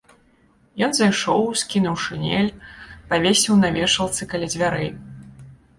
Ён 0.87 0.91
зайшоў, 0.99 1.41
скінуў 1.61 1.95
шынель, 2.05 2.49
павесіў 3.13 3.53
на 3.65 3.69
вешалцы 3.79 4.21
каля 4.35 4.47
дзвярэй. 4.57 4.91